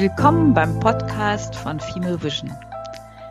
[0.00, 2.50] Willkommen beim Podcast von Female Vision.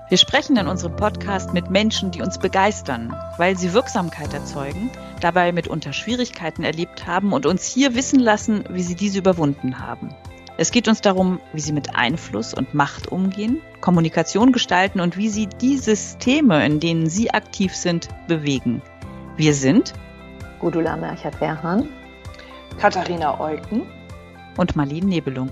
[0.07, 5.51] Wir sprechen in unserem Podcast mit Menschen, die uns begeistern, weil sie Wirksamkeit erzeugen, dabei
[5.51, 10.13] mitunter Schwierigkeiten erlebt haben und uns hier wissen lassen, wie sie diese überwunden haben.
[10.57, 15.29] Es geht uns darum, wie sie mit Einfluss und Macht umgehen, Kommunikation gestalten und wie
[15.29, 18.83] sie die Systeme, in denen sie aktiv sind, bewegen.
[19.37, 19.93] Wir sind
[20.59, 21.89] Gudula Merchert-Werhan,
[22.77, 23.87] Katharina Eucken
[24.55, 25.49] und Marlene Nebelung.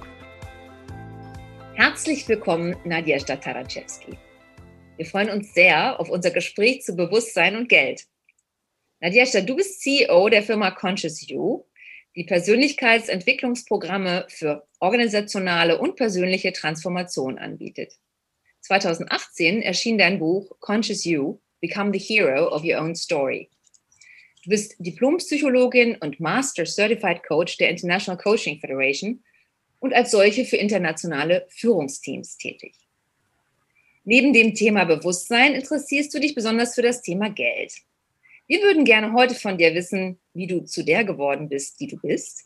[1.77, 4.17] Herzlich willkommen, Nadia Stataraczewski.
[4.95, 8.07] Wir freuen uns sehr auf unser Gespräch zu Bewusstsein und Geld.
[8.99, 11.65] Nadia, du bist CEO der Firma Conscious You,
[12.15, 17.93] die Persönlichkeitsentwicklungsprogramme für organisationale und persönliche Transformation anbietet.
[18.61, 23.51] 2018 erschien dein Buch Conscious You, Become the Hero of Your Own Story.
[24.43, 29.23] Du bist Diplompsychologin und Master Certified Coach der International Coaching Federation
[29.79, 32.75] und als solche für internationale Führungsteams tätig.
[34.03, 37.73] Neben dem Thema Bewusstsein interessierst du dich besonders für das Thema Geld.
[38.47, 41.97] Wir würden gerne heute von dir wissen, wie du zu der geworden bist, die du
[41.97, 42.45] bist,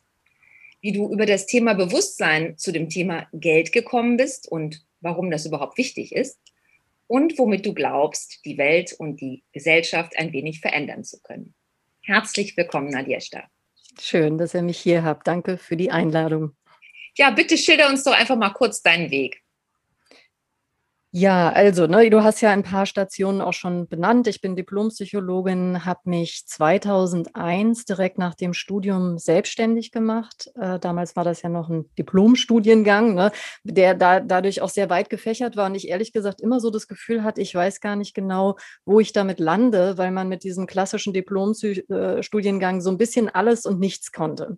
[0.82, 5.46] wie du über das Thema Bewusstsein zu dem Thema Geld gekommen bist und warum das
[5.46, 6.40] überhaupt wichtig ist
[7.06, 11.54] und womit du glaubst, die Welt und die Gesellschaft ein wenig verändern zu können.
[12.02, 13.44] Herzlich willkommen, Nadjeshta.
[14.00, 15.28] Schön, dass ihr mich hier habt.
[15.28, 16.56] Danke für die Einladung.
[17.18, 19.42] Ja, bitte schilder uns doch einfach mal kurz deinen Weg.
[21.14, 24.28] Ja, also, ne, du hast ja ein paar Stationen auch schon benannt.
[24.28, 30.50] Ich bin Diplompsychologin, habe mich 2001 direkt nach dem Studium selbstständig gemacht.
[30.56, 33.34] Äh, damals war das ja noch ein Diplomstudiengang, ne,
[33.66, 36.88] der da, dadurch auch sehr weit gefächert war und ich ehrlich gesagt immer so das
[36.88, 40.66] Gefühl hatte, ich weiß gar nicht genau, wo ich damit lande, weil man mit diesem
[40.66, 44.58] klassischen Diplomstudiengang so ein bisschen alles und nichts konnte.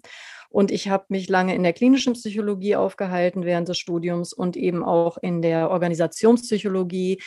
[0.54, 4.84] Und ich habe mich lange in der klinischen Psychologie aufgehalten während des Studiums und eben
[4.84, 7.20] auch in der Organisationspsychologie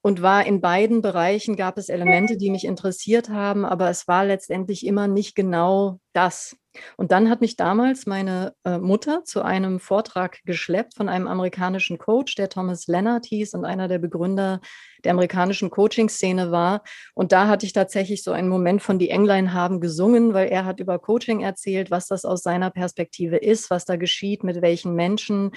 [0.00, 4.24] und war in beiden Bereichen gab es Elemente, die mich interessiert haben, aber es war
[4.24, 6.56] letztendlich immer nicht genau das.
[6.96, 11.98] Und dann hat mich damals meine äh, Mutter zu einem Vortrag geschleppt von einem amerikanischen
[11.98, 14.60] Coach, der Thomas Leonard hieß und einer der Begründer
[15.04, 16.82] der amerikanischen Coaching-Szene war.
[17.14, 20.64] Und da hatte ich tatsächlich so einen Moment von Die Englein haben gesungen, weil er
[20.64, 24.94] hat über Coaching erzählt, was das aus seiner Perspektive ist, was da geschieht, mit welchen
[24.94, 25.50] Menschen.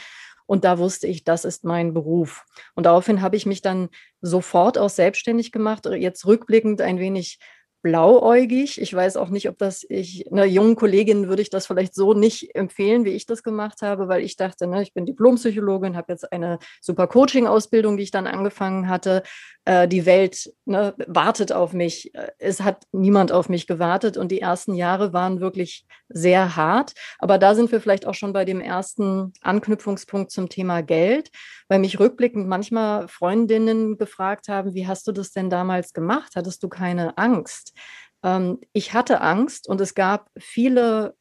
[0.45, 2.43] Und da wusste ich, das ist mein Beruf.
[2.75, 3.89] Und daraufhin habe ich mich dann
[4.21, 7.39] sofort auch selbstständig gemacht, jetzt rückblickend ein wenig
[7.83, 8.81] blauäugig.
[8.81, 12.13] Ich weiß auch nicht, ob das ich, einer jungen Kollegin würde ich das vielleicht so
[12.13, 16.13] nicht empfehlen, wie ich das gemacht habe, weil ich dachte, ne, ich bin Diplompsychologin, habe
[16.13, 19.21] jetzt eine super Coaching-Ausbildung, die ich dann angefangen hatte.
[19.65, 22.11] Äh, die Welt ne, wartet auf mich.
[22.39, 26.93] Es hat niemand auf mich gewartet und die ersten Jahre waren wirklich sehr hart.
[27.19, 31.31] Aber da sind wir vielleicht auch schon bei dem ersten Anknüpfungspunkt zum Thema Geld,
[31.73, 36.33] weil mich rückblickend manchmal Freundinnen gefragt haben, wie hast du das denn damals gemacht?
[36.35, 37.73] Hattest du keine Angst?
[38.21, 41.15] Ähm, ich hatte Angst und es gab viele,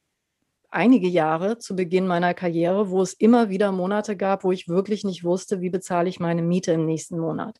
[0.69, 5.05] einige Jahre zu Beginn meiner Karriere, wo es immer wieder Monate gab, wo ich wirklich
[5.05, 7.57] nicht wusste, wie bezahle ich meine Miete im nächsten Monat.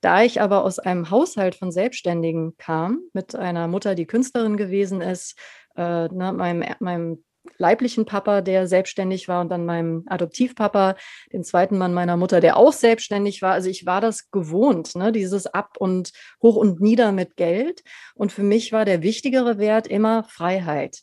[0.00, 5.02] Da ich aber aus einem Haushalt von Selbstständigen kam, mit einer Mutter, die Künstlerin gewesen
[5.02, 5.38] ist,
[5.76, 7.24] äh, ne, meinem, meinem
[7.58, 10.96] leiblichen Papa, der selbstständig war, und dann meinem Adoptivpapa,
[11.32, 13.52] den zweiten Mann meiner Mutter, der auch selbstständig war.
[13.52, 15.12] Also ich war das gewohnt, ne?
[15.12, 17.82] dieses Ab und hoch und nieder mit Geld.
[18.14, 21.02] Und für mich war der wichtigere Wert immer Freiheit.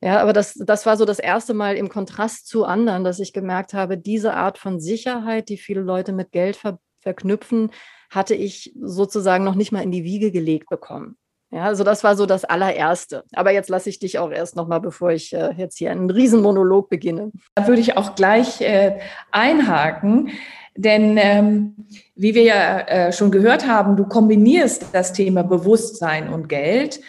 [0.00, 3.32] Ja, aber das, das war so das erste Mal im Kontrast zu anderen, dass ich
[3.32, 7.70] gemerkt habe, diese Art von Sicherheit, die viele Leute mit Geld ver verknüpfen,
[8.10, 11.16] hatte ich sozusagen noch nicht mal in die Wiege gelegt bekommen.
[11.52, 13.24] Ja, also das war so das allererste.
[13.32, 16.88] Aber jetzt lasse ich dich auch erst nochmal, bevor ich äh, jetzt hier einen Riesenmonolog
[16.88, 17.32] beginne.
[17.56, 19.00] Da würde ich auch gleich äh,
[19.32, 20.30] einhaken,
[20.76, 21.74] denn ähm,
[22.14, 27.00] wie wir ja äh, schon gehört haben, du kombinierst das Thema Bewusstsein und Geld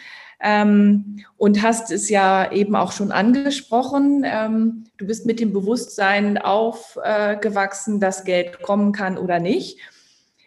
[0.42, 4.26] ähm, und hast es ja eben auch schon angesprochen.
[4.26, 9.78] Ähm, du bist mit dem Bewusstsein aufgewachsen, dass Geld kommen kann oder nicht.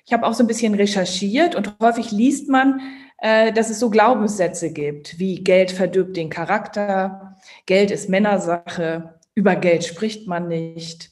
[0.04, 2.80] Ich habe auch so ein bisschen recherchiert und häufig liest man,
[3.24, 9.84] dass es so Glaubenssätze gibt, wie Geld verdirbt den Charakter, Geld ist Männersache, über Geld
[9.84, 11.10] spricht man nicht.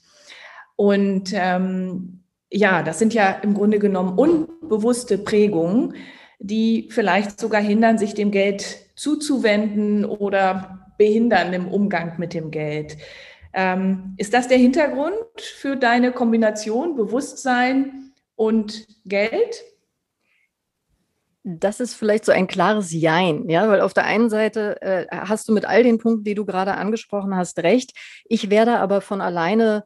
[0.77, 2.21] Und ähm,
[2.51, 5.95] ja, das sind ja im Grunde genommen unbewusste Prägungen,
[6.39, 12.99] die vielleicht sogar hindern, sich dem Geld zuzuwenden oder behindern im Umgang mit dem Geld.
[13.55, 19.65] Ähm, ist das der Hintergrund für deine Kombination Bewusstsein und Geld?
[21.45, 25.49] Das ist vielleicht so ein klares Jein, ja, weil auf der einen Seite äh, hast
[25.49, 27.93] du mit all den Punkten, die du gerade angesprochen hast, recht.
[28.25, 29.85] Ich werde aber von alleine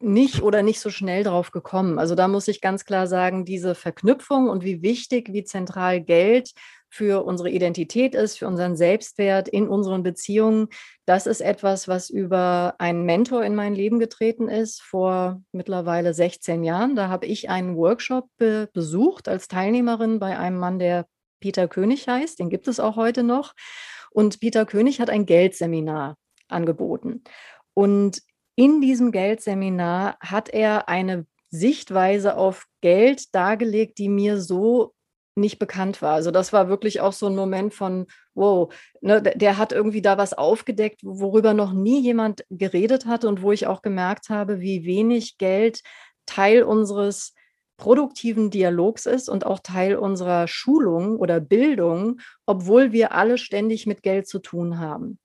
[0.00, 1.98] nicht oder nicht so schnell drauf gekommen.
[1.98, 6.52] Also da muss ich ganz klar sagen, diese Verknüpfung und wie wichtig, wie zentral Geld
[6.90, 10.68] für unsere Identität ist, für unseren Selbstwert in unseren Beziehungen,
[11.06, 16.64] das ist etwas, was über einen Mentor in mein Leben getreten ist vor mittlerweile 16
[16.64, 16.96] Jahren.
[16.96, 21.06] Da habe ich einen Workshop be besucht als Teilnehmerin bei einem Mann, der
[21.40, 22.38] Peter König heißt.
[22.38, 23.54] Den gibt es auch heute noch.
[24.10, 26.16] Und Peter König hat ein Geldseminar
[26.48, 27.22] angeboten.
[27.74, 28.22] Und
[28.56, 34.94] in diesem Geldseminar hat er eine Sichtweise auf Geld dargelegt, die mir so
[35.38, 36.14] nicht bekannt war.
[36.14, 40.18] Also das war wirklich auch so ein Moment von, wow, ne, der hat irgendwie da
[40.18, 44.84] was aufgedeckt, worüber noch nie jemand geredet hat und wo ich auch gemerkt habe, wie
[44.84, 45.82] wenig Geld
[46.26, 47.34] Teil unseres
[47.78, 54.02] produktiven Dialogs ist und auch Teil unserer Schulung oder Bildung, obwohl wir alle ständig mit
[54.02, 55.18] Geld zu tun haben.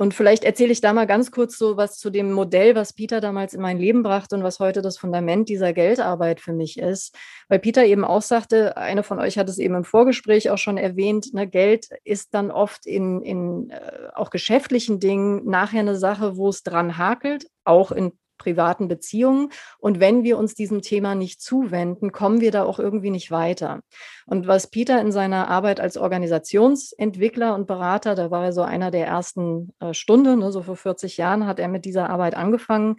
[0.00, 3.20] Und vielleicht erzähle ich da mal ganz kurz so was zu dem Modell, was Peter
[3.20, 7.14] damals in mein Leben brachte und was heute das Fundament dieser Geldarbeit für mich ist.
[7.50, 10.78] Weil Peter eben auch sagte, eine von euch hat es eben im Vorgespräch auch schon
[10.78, 16.38] erwähnt, ne, Geld ist dann oft in, in äh, auch geschäftlichen Dingen nachher eine Sache,
[16.38, 19.50] wo es dran hakelt, auch in privaten Beziehungen.
[19.78, 23.82] Und wenn wir uns diesem Thema nicht zuwenden, kommen wir da auch irgendwie nicht weiter.
[24.26, 28.90] Und was Peter in seiner Arbeit als Organisationsentwickler und Berater, da war er so einer
[28.90, 32.96] der ersten äh, Stunde, ne, so vor 40 Jahren hat er mit dieser Arbeit angefangen,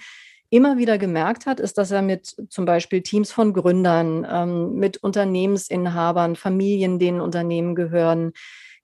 [0.52, 4.98] immer wieder gemerkt hat, ist, dass er mit zum Beispiel Teams von Gründern, ähm, mit
[4.98, 8.34] Unternehmensinhabern, Familien, denen Unternehmen gehören,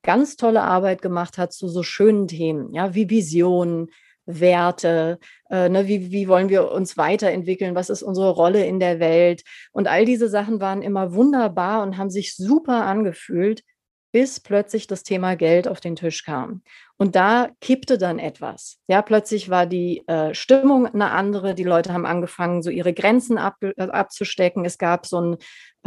[0.01, 3.89] ganz tolle Arbeit gemacht hat zu so schönen Themen, ja, wie Vision,
[4.27, 5.17] Werte,
[5.49, 9.43] äh, ne, wie, wie wollen wir uns weiterentwickeln, was ist unsere Rolle in der Welt.
[9.71, 13.63] Und all diese Sachen waren immer wunderbar und haben sich super angefühlt,
[14.11, 16.61] bis plötzlich das Thema Geld auf den Tisch kam.
[16.97, 18.79] Und da kippte dann etwas.
[18.87, 21.53] Ja, plötzlich war die äh, Stimmung eine andere.
[21.53, 24.65] Die Leute haben angefangen, so ihre Grenzen ab, äh, abzustecken.
[24.65, 25.37] Es gab so ein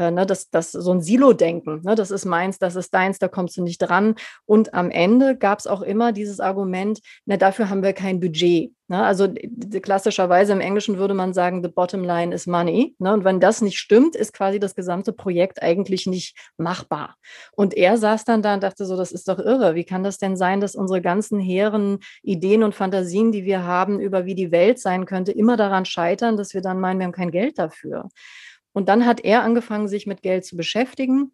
[0.00, 1.82] äh, ne, das, das, so ein Silo-Denken.
[1.82, 4.14] Ne, das ist meins, das ist deins, da kommst du nicht dran.
[4.46, 8.72] Und am Ende gab es auch immer dieses Argument, na, dafür haben wir kein Budget.
[8.90, 9.04] Ne?
[9.04, 9.28] Also
[9.82, 12.96] klassischerweise im Englischen würde man sagen, the bottom line is money.
[12.98, 13.12] Ne?
[13.12, 17.16] Und wenn das nicht stimmt, ist quasi das gesamte Projekt eigentlich nicht machbar.
[17.52, 19.76] Und er saß dann da und dachte so, das ist doch irre.
[19.76, 24.00] Wie kann das denn sein, dass unsere ganzen hehren Ideen und Fantasien, die wir haben
[24.00, 27.12] über wie die Welt sein könnte, immer daran scheitern, dass wir dann meinen, wir haben
[27.12, 28.08] kein Geld dafür.
[28.72, 31.32] Und dann hat er angefangen, sich mit Geld zu beschäftigen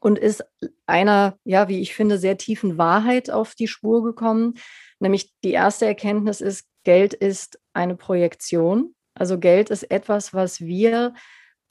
[0.00, 0.44] und ist
[0.86, 4.54] einer, ja, wie ich finde, sehr tiefen Wahrheit auf die Spur gekommen.
[5.00, 8.94] Nämlich die erste Erkenntnis ist, Geld ist eine Projektion.
[9.14, 11.14] Also Geld ist etwas, was wir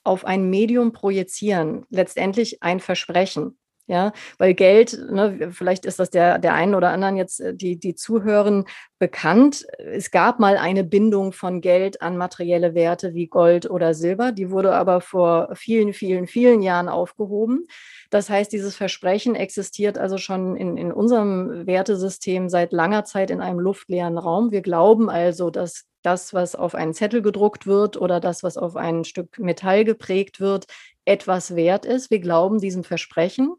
[0.03, 3.57] auf ein Medium projizieren, letztendlich ein Versprechen.
[3.88, 7.78] Ja, weil Geld, ne, vielleicht ist das der, der einen oder anderen jetzt, äh, die,
[7.78, 8.66] die zuhören,
[9.00, 9.66] bekannt.
[9.80, 14.31] Es gab mal eine Bindung von Geld an materielle Werte wie Gold oder Silber.
[14.31, 17.66] Die wurde aber vor vielen, vielen, vielen Jahren aufgehoben.
[18.12, 23.42] Das heißt, dieses Versprechen existiert also schon in, in unserem Wertesystem seit langer Zeit in
[23.42, 24.51] einem luftleeren Raum.
[24.51, 28.75] Wir glauben also, dass das, was auf einen Zettel gedruckt wird oder das, was auf
[28.75, 30.65] ein Stück Metall geprägt wird,
[31.06, 32.12] etwas wert ist.
[32.12, 33.56] Wir glauben diesem Versprechen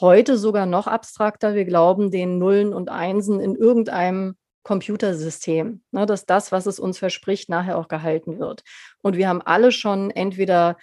[0.00, 1.54] heute sogar noch abstrakter.
[1.54, 6.98] Wir glauben den Nullen und Einsen in irgendeinem Computersystem, ne, dass das, was es uns
[6.98, 8.62] verspricht, nachher auch gehalten wird.
[9.02, 10.76] Und wir haben alle schon entweder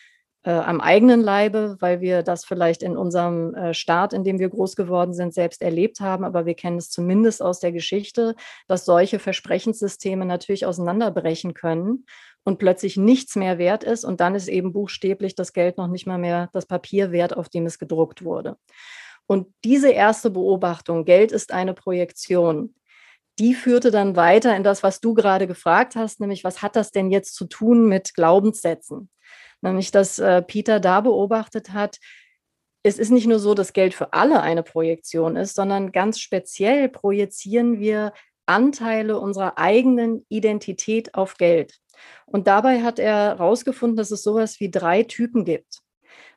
[0.43, 4.49] äh, am eigenen Leibe, weil wir das vielleicht in unserem äh, Staat, in dem wir
[4.49, 8.35] groß geworden sind, selbst erlebt haben, aber wir kennen es zumindest aus der Geschichte,
[8.67, 12.05] dass solche Versprecherssysteme natürlich auseinanderbrechen können
[12.43, 16.07] und plötzlich nichts mehr wert ist und dann ist eben buchstäblich das Geld noch nicht
[16.07, 18.57] mal mehr das Papier wert, auf dem es gedruckt wurde.
[19.27, 22.73] Und diese erste Beobachtung, Geld ist eine Projektion,
[23.39, 26.91] die führte dann weiter in das, was du gerade gefragt hast, nämlich was hat das
[26.91, 29.09] denn jetzt zu tun mit Glaubenssätzen?
[29.61, 31.97] Nämlich, dass äh, Peter da beobachtet hat,
[32.83, 36.89] es ist nicht nur so, dass Geld für alle eine Projektion ist, sondern ganz speziell
[36.89, 38.13] projizieren wir
[38.47, 41.75] Anteile unserer eigenen Identität auf Geld.
[42.25, 45.79] Und dabei hat er herausgefunden, dass es sowas wie drei Typen gibt.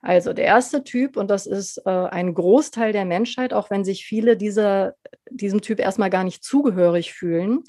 [0.02, 4.04] Also der erste Typ, und das ist äh, ein Großteil der Menschheit, auch wenn sich
[4.04, 4.94] viele dieser,
[5.30, 7.64] diesem Typ erstmal gar nicht zugehörig fühlen,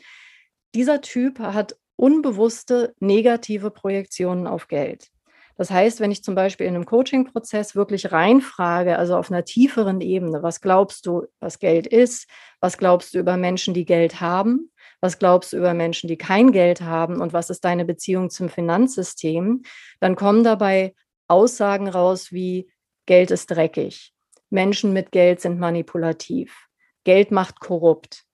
[0.76, 5.12] dieser Typ hat unbewusste negative Projektionen auf Geld.
[5.58, 10.02] Das heißt, wenn ich zum Beispiel in einem Coaching-Prozess wirklich reinfrage, also auf einer tieferen
[10.02, 12.28] Ebene, was glaubst du, was Geld ist?
[12.60, 14.72] Was glaubst du über Menschen, die Geld haben?
[15.00, 17.22] Was glaubst du über Menschen, die kein Geld haben?
[17.22, 19.64] Und was ist deine Beziehung zum Finanzsystem?
[20.02, 20.94] Dann kommen dabei
[21.28, 22.70] Aussagen raus wie
[23.06, 24.14] Geld ist dreckig,
[24.50, 26.68] Menschen mit Geld sind manipulativ,
[27.04, 28.25] Geld macht korrupt.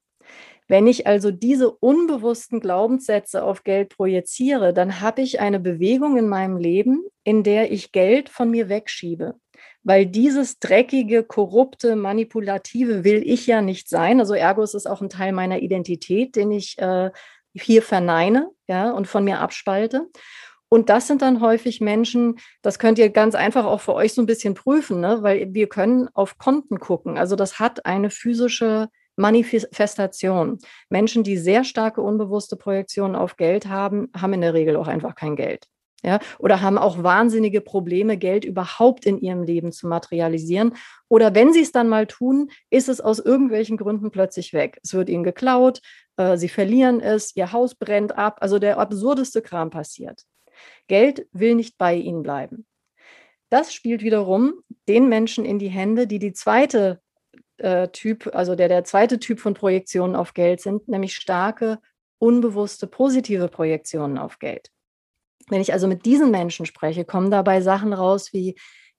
[0.71, 6.29] Wenn ich also diese unbewussten Glaubenssätze auf Geld projiziere, dann habe ich eine Bewegung in
[6.29, 9.35] meinem Leben, in der ich Geld von mir wegschiebe.
[9.83, 14.21] Weil dieses dreckige, korrupte, manipulative will ich ja nicht sein.
[14.21, 17.11] Also ergo ist es auch ein Teil meiner Identität, den ich äh,
[17.53, 20.07] hier verneine ja, und von mir abspalte.
[20.69, 24.21] Und das sind dann häufig Menschen, das könnt ihr ganz einfach auch für euch so
[24.21, 25.17] ein bisschen prüfen, ne?
[25.21, 27.17] weil wir können auf Konten gucken.
[27.17, 28.87] Also das hat eine physische
[29.21, 30.59] Manifestation.
[30.89, 35.15] Menschen, die sehr starke unbewusste Projektionen auf Geld haben, haben in der Regel auch einfach
[35.15, 35.67] kein Geld.
[36.03, 40.73] Ja, oder haben auch wahnsinnige Probleme, Geld überhaupt in ihrem Leben zu materialisieren.
[41.09, 44.79] Oder wenn sie es dann mal tun, ist es aus irgendwelchen Gründen plötzlich weg.
[44.81, 45.79] Es wird ihnen geklaut,
[46.17, 48.37] äh, sie verlieren es, ihr Haus brennt ab.
[48.41, 50.23] Also der absurdeste Kram passiert.
[50.87, 52.65] Geld will nicht bei ihnen bleiben.
[53.49, 54.53] Das spielt wiederum
[54.87, 56.99] den Menschen in die Hände, die die zweite
[57.61, 61.79] äh, Typ, also der der zweite Typ von Projektionen auf Geld sind, nämlich starke,
[62.17, 64.71] unbewusste, positive Projektionen auf Geld.
[65.49, 68.55] Wenn ich also mit diesen Menschen spreche, kommen dabei Sachen raus wie,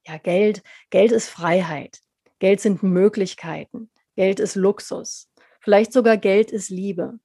[0.06, 2.00] ja, Geld, Geld ist Freiheit.
[2.40, 3.90] Geld sind Möglichkeiten.
[4.16, 5.30] Geld ist Luxus.
[5.60, 7.18] Vielleicht sogar Geld ist Liebe.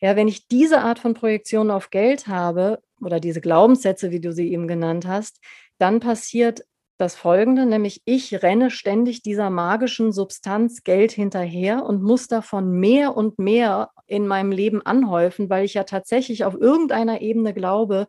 [0.00, 4.32] Ja, wenn ich diese Art von Projektion auf Geld habe oder diese Glaubenssätze, wie du
[4.32, 5.40] sie eben genannt hast,
[5.78, 6.64] dann passiert
[6.96, 13.16] das Folgende, nämlich ich renne ständig dieser magischen Substanz Geld hinterher und muss davon mehr
[13.16, 18.06] und mehr in meinem Leben anhäufen, weil ich ja tatsächlich auf irgendeiner Ebene glaube,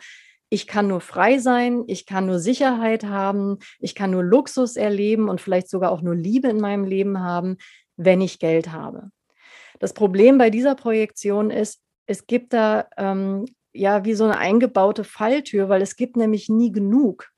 [0.50, 5.30] ich kann nur frei sein, ich kann nur Sicherheit haben, ich kann nur Luxus erleben
[5.30, 7.58] und vielleicht sogar auch nur Liebe in meinem Leben haben,
[7.98, 9.10] wenn ich Geld habe.
[9.80, 15.04] Das Problem bei dieser Projektion ist, es gibt da ähm, ja wie so eine eingebaute
[15.04, 17.32] Falltür, weil es gibt nämlich nie genug.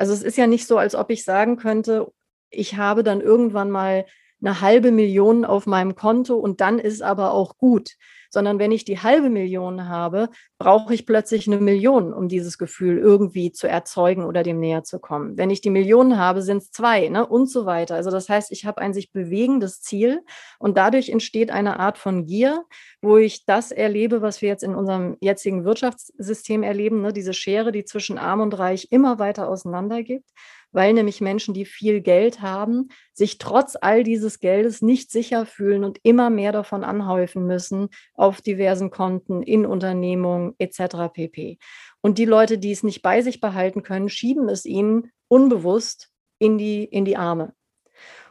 [0.00, 2.10] Also es ist ja nicht so, als ob ich sagen könnte,
[2.48, 4.06] ich habe dann irgendwann mal
[4.40, 7.96] eine halbe Million auf meinem Konto und dann ist aber auch gut
[8.30, 12.98] sondern wenn ich die halbe Million habe, brauche ich plötzlich eine Million, um dieses Gefühl
[12.98, 15.36] irgendwie zu erzeugen oder dem näher zu kommen.
[15.36, 17.26] Wenn ich die Millionen habe, sind es zwei ne?
[17.26, 17.96] und so weiter.
[17.96, 20.22] Also das heißt, ich habe ein sich bewegendes Ziel
[20.58, 22.64] und dadurch entsteht eine Art von Gier,
[23.02, 27.12] wo ich das erlebe, was wir jetzt in unserem jetzigen Wirtschaftssystem erleben, ne?
[27.12, 30.30] diese Schere, die zwischen arm und reich immer weiter auseinander gibt
[30.72, 35.84] weil nämlich Menschen, die viel Geld haben, sich trotz all dieses Geldes nicht sicher fühlen
[35.84, 41.12] und immer mehr davon anhäufen müssen auf diversen Konten, in Unternehmungen etc.
[41.12, 41.58] pp.
[42.00, 46.58] Und die Leute, die es nicht bei sich behalten können, schieben es ihnen unbewusst in
[46.58, 47.54] die, in die Arme.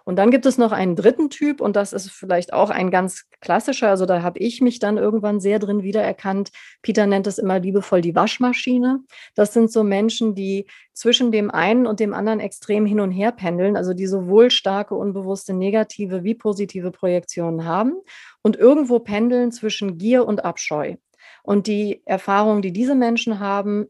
[0.09, 3.29] Und dann gibt es noch einen dritten Typ und das ist vielleicht auch ein ganz
[3.41, 6.49] klassischer, also da habe ich mich dann irgendwann sehr drin wiedererkannt.
[6.81, 9.01] Peter nennt es immer liebevoll die Waschmaschine.
[9.35, 13.31] Das sind so Menschen, die zwischen dem einen und dem anderen extrem hin und her
[13.31, 17.93] pendeln, also die sowohl starke unbewusste negative wie positive Projektionen haben
[18.41, 20.95] und irgendwo pendeln zwischen Gier und Abscheu.
[21.43, 23.85] Und die Erfahrung, die diese Menschen haben,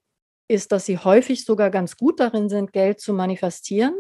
[0.50, 3.94] ist, dass sie häufig sogar ganz gut darin sind, Geld zu manifestieren,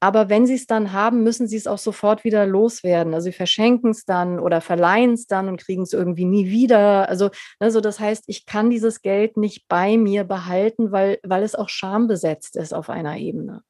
[0.00, 3.12] aber wenn sie es dann haben, müssen sie es auch sofort wieder loswerden.
[3.12, 7.08] Also sie verschenken es dann oder verleihen es dann und kriegen es irgendwie nie wieder.
[7.08, 7.28] Also,
[7.58, 11.68] also das heißt, ich kann dieses Geld nicht bei mir behalten, weil, weil es auch
[11.68, 13.62] schambesetzt ist auf einer Ebene.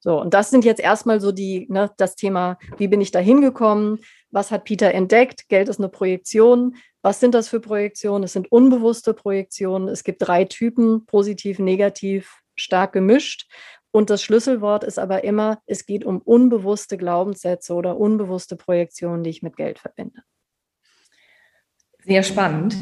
[0.00, 3.18] So, und das sind jetzt erstmal so die, ne, das Thema, wie bin ich da
[3.18, 4.00] hingekommen?
[4.30, 5.48] Was hat Peter entdeckt?
[5.48, 6.76] Geld ist eine Projektion.
[7.02, 8.24] Was sind das für Projektionen?
[8.24, 9.88] Es sind unbewusste Projektionen.
[9.88, 13.46] Es gibt drei Typen, positiv, negativ, stark gemischt.
[13.94, 19.30] Und das Schlüsselwort ist aber immer, es geht um unbewusste Glaubenssätze oder unbewusste Projektionen, die
[19.30, 20.18] ich mit Geld verbinde.
[22.04, 22.74] Sehr spannend.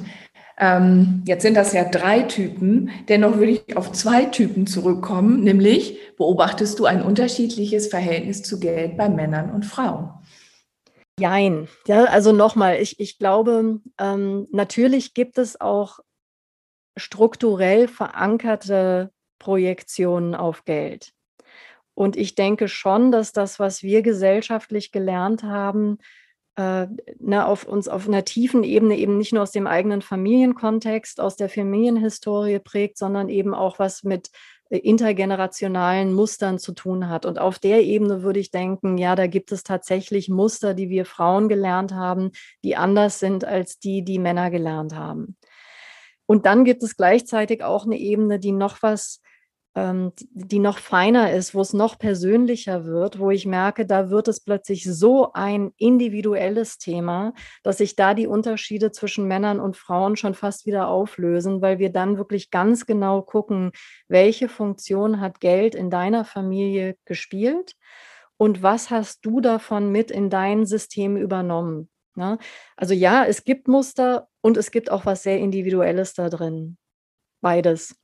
[0.57, 2.89] Ähm, jetzt sind das ja drei Typen.
[3.11, 8.97] Dennoch würde ich auf zwei Typen zurückkommen, nämlich beobachtest du ein unterschiedliches Verhältnis zu Geld
[8.97, 10.15] bei Männern und Frauen?
[11.21, 11.69] Jein.
[11.87, 15.99] Ja, also nochmal, ich, ich glaube, ähm, natürlich gibt es auch
[16.97, 21.13] strukturell verankerte Projektionen auf Geld.
[21.95, 25.99] Und ich denke schon, dass das, was wir gesellschaftlich gelernt haben,
[26.57, 26.87] äh,
[27.19, 31.35] ne, auf uns auf einer tiefen Ebene eben nicht nur aus dem eigenen Familienkontext, aus
[31.37, 34.31] der Familienhistorie prägt, sondern eben auch was mit
[34.71, 37.27] äh, intergenerationalen Mustern zu tun hat.
[37.27, 41.05] Und auf der Ebene würde ich denken, ja, da gibt es tatsächlich Muster, die wir
[41.05, 42.31] Frauen gelernt haben,
[42.63, 45.37] die anders sind als die, die Männer gelernt haben.
[46.27, 49.21] Und dann gibt es gleichzeitig auch eine Ebene, die noch was
[49.75, 54.29] ähm, die noch feiner ist, wo es noch persönlicher wird, wo ich merke, da wird
[54.29, 60.17] es plötzlich so ein individuelles Thema, dass sich da die Unterschiede zwischen Männern und Frauen
[60.17, 63.73] schon fast wieder auflösen, weil wir dann wirklich ganz genau gucken,
[64.09, 67.75] welche Funktion hat Geld in deiner Familie gespielt
[68.37, 71.89] und was hast du davon mit in dein System übernommen.
[72.15, 72.39] Ne?
[72.77, 76.77] Also ja, es gibt Muster und es gibt auch was sehr Individuelles da drin.
[77.41, 78.02] Beides.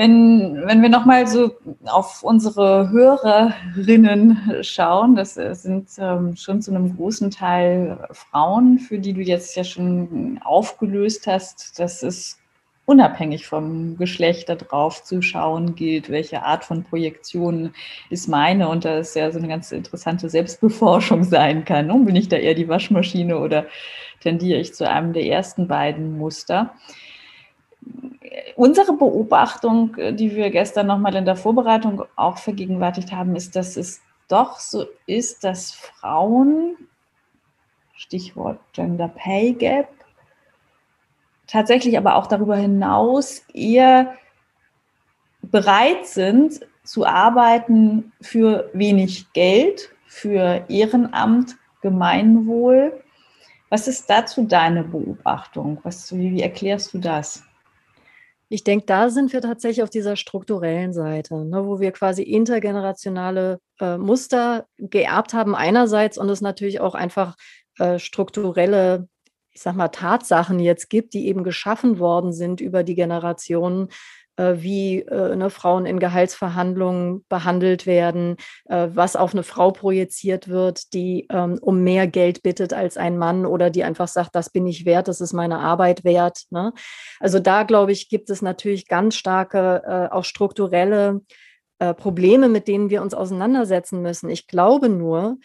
[0.00, 6.96] Wenn, wenn wir nochmal so auf unsere Hörerinnen schauen, das sind ähm, schon zu einem
[6.96, 12.38] großen Teil Frauen, für die du jetzt ja schon aufgelöst hast, dass es
[12.86, 17.74] unabhängig vom Geschlecht darauf zu schauen gilt, welche Art von Projektion
[18.08, 21.88] ist meine und da ist ja so eine ganz interessante Selbstbeforschung sein kann.
[21.88, 23.66] Nun bin ich da eher die Waschmaschine oder
[24.20, 26.72] tendiere ich zu einem der ersten beiden Muster?
[28.56, 34.02] Unsere Beobachtung, die wir gestern nochmal in der Vorbereitung auch vergegenwärtigt haben, ist, dass es
[34.28, 36.76] doch so ist, dass Frauen,
[37.94, 39.88] Stichwort Gender Pay Gap,
[41.46, 44.14] tatsächlich aber auch darüber hinaus eher
[45.42, 53.02] bereit sind zu arbeiten für wenig Geld, für Ehrenamt, Gemeinwohl.
[53.68, 55.78] Was ist dazu deine Beobachtung?
[55.82, 57.44] Was, wie, wie erklärst du das?
[58.52, 63.60] Ich denke, da sind wir tatsächlich auf dieser strukturellen Seite, ne, wo wir quasi intergenerationale
[63.80, 67.36] äh, Muster geerbt haben einerseits und es natürlich auch einfach
[67.78, 69.08] äh, strukturelle
[69.52, 73.88] ich sag mal, Tatsachen jetzt gibt, die eben geschaffen worden sind über die Generationen,
[74.40, 80.92] wie äh, ne, Frauen in Gehaltsverhandlungen behandelt werden, äh, was auf eine Frau projiziert wird,
[80.94, 84.66] die ähm, um mehr Geld bittet als ein Mann oder die einfach sagt, das bin
[84.66, 86.44] ich wert, das ist meine Arbeit wert.
[86.50, 86.72] Ne?
[87.18, 91.20] Also da, glaube ich, gibt es natürlich ganz starke, äh, auch strukturelle
[91.78, 94.30] äh, Probleme, mit denen wir uns auseinandersetzen müssen.
[94.30, 95.38] Ich glaube nur,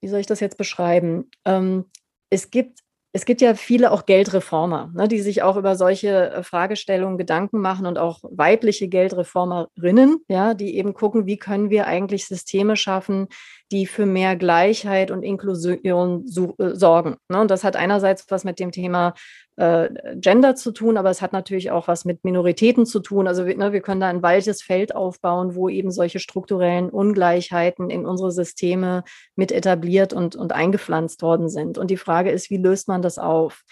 [0.00, 1.30] wie soll ich das jetzt beschreiben?
[1.44, 1.86] Ähm,
[2.30, 2.80] es gibt
[3.12, 7.60] es gibt ja viele auch Geldreformer, ne, die sich auch über solche äh, Fragestellungen Gedanken
[7.60, 13.28] machen und auch weibliche Geldreformerinnen, ja, die eben gucken, wie können wir eigentlich Systeme schaffen,
[13.70, 16.24] die für mehr Gleichheit und Inklusion
[16.58, 17.16] äh, sorgen.
[17.28, 17.40] Ne?
[17.40, 19.14] Und das hat einerseits was mit dem Thema
[19.56, 23.26] äh, Gender zu tun, aber es hat natürlich auch was mit Minoritäten zu tun.
[23.26, 27.90] Also wir, ne, wir können da ein weites Feld aufbauen, wo eben solche strukturellen Ungleichheiten
[27.90, 29.04] in unsere Systeme
[29.34, 31.76] mit etabliert und, und eingepflanzt worden sind.
[31.76, 33.64] Und die Frage ist, wie löst man das auf?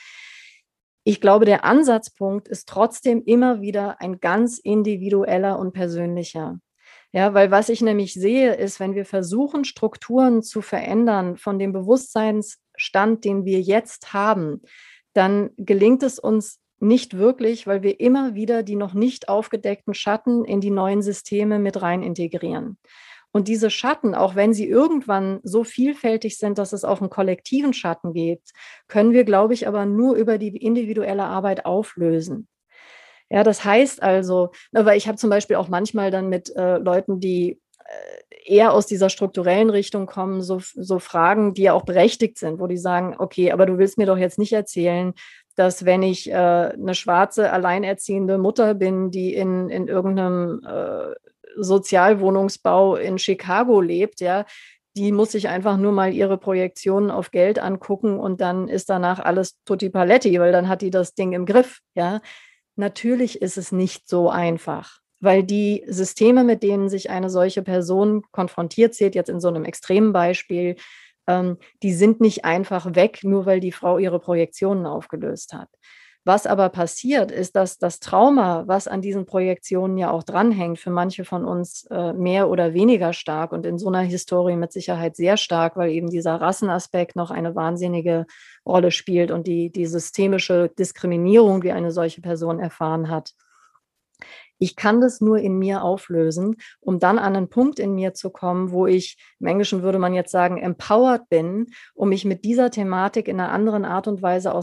[1.05, 6.59] Ich glaube, der Ansatzpunkt ist trotzdem immer wieder ein ganz individueller und persönlicher.
[7.13, 11.73] Ja, weil was ich nämlich sehe, ist, wenn wir versuchen, Strukturen zu verändern von dem
[11.73, 14.63] Bewusstseinsstand, den wir jetzt haben,
[15.13, 20.45] dann gelingt es uns nicht wirklich, weil wir immer wieder die noch nicht aufgedeckten Schatten
[20.45, 22.79] in die neuen Systeme mit rein integrieren.
[23.33, 27.73] Und diese Schatten, auch wenn sie irgendwann so vielfältig sind, dass es auch einen kollektiven
[27.73, 28.53] Schatten gibt,
[28.89, 32.49] können wir, glaube ich, aber nur über die individuelle Arbeit auflösen.
[33.31, 37.19] Ja, das heißt also, weil ich habe zum Beispiel auch manchmal dann mit äh, Leuten,
[37.19, 42.39] die äh, eher aus dieser strukturellen Richtung kommen, so, so Fragen, die ja auch berechtigt
[42.39, 45.13] sind, wo die sagen, okay, aber du willst mir doch jetzt nicht erzählen,
[45.57, 51.15] dass wenn ich äh, eine schwarze, alleinerziehende Mutter bin, die in, in irgendeinem äh,
[51.57, 54.45] Sozialwohnungsbau in Chicago lebt, ja,
[54.97, 59.19] die muss sich einfach nur mal ihre Projektionen auf Geld angucken und dann ist danach
[59.19, 62.21] alles tutti paletti, weil dann hat die das Ding im Griff, ja.
[62.77, 68.23] Natürlich ist es nicht so einfach weil die Systeme, mit denen sich eine solche Person
[68.33, 70.77] konfrontiert sieht, jetzt in so einem extremen Beispiel,
[71.27, 75.69] ähm, die sind nicht einfach weg, nur weil die Frau ihre Projektionen aufgelöst hat.
[76.27, 80.91] Was aber passiert, ist, dass das Trauma, was an diesen Projektionen ja auch dranhängt, für
[80.91, 85.15] manche von uns äh, mehr oder weniger stark und in so einer Historie mit Sicherheit
[85.15, 88.27] sehr stark, weil eben dieser Rassenaspekt noch eine wahnsinnige
[88.67, 93.35] Rolle spielt und die, die systemische Diskriminierung, die eine solche Person erfahren hat,
[94.59, 98.31] ich kann das nur in mir auflösen, um dann an einen Punkt in mir zu
[98.31, 102.71] kommen, wo ich, im Englischen würde man jetzt sagen, empowered bin, um mich mit dieser
[102.71, 104.55] Thematik in einer anderen Art und Weise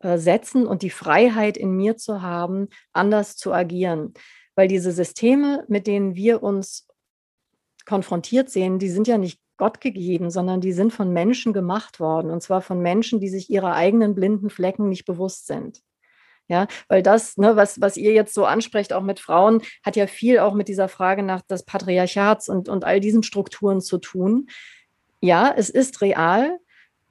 [0.00, 4.14] auseinanderzusetzen und die Freiheit in mir zu haben, anders zu agieren.
[4.54, 6.86] Weil diese Systeme, mit denen wir uns
[7.86, 12.30] konfrontiert sehen, die sind ja nicht Gott gegeben, sondern die sind von Menschen gemacht worden.
[12.30, 15.80] Und zwar von Menschen, die sich ihrer eigenen blinden Flecken nicht bewusst sind.
[16.48, 20.08] Ja, weil das, ne, was, was ihr jetzt so ansprecht, auch mit Frauen, hat ja
[20.08, 24.48] viel auch mit dieser Frage nach des Patriarchats und, und all diesen Strukturen zu tun.
[25.20, 26.58] Ja, es ist real.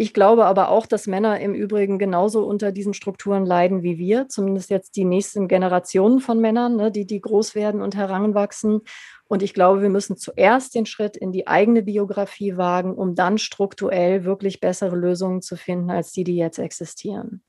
[0.01, 4.29] Ich glaube aber auch, dass Männer im Übrigen genauso unter diesen Strukturen leiden wie wir,
[4.29, 8.79] zumindest jetzt die nächsten Generationen von Männern, ne, die, die groß werden und heranwachsen.
[9.27, 13.37] Und ich glaube, wir müssen zuerst den Schritt in die eigene Biografie wagen, um dann
[13.37, 17.41] strukturell wirklich bessere Lösungen zu finden als die, die jetzt existieren.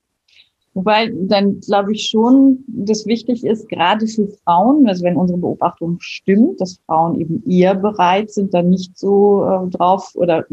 [0.73, 5.99] Wobei dann glaube ich schon, dass wichtig ist, gerade für Frauen, also wenn unsere Beobachtung
[6.01, 10.45] stimmt, dass Frauen eben eher bereit sind, dann nicht so äh, drauf oder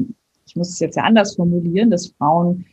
[0.48, 2.64] ich muss es jetzt ja anders formulieren, dass Frauen